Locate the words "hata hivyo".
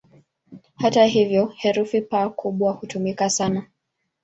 0.75-1.47